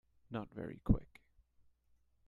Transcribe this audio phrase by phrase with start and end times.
[0.31, 1.21] Not very Quick.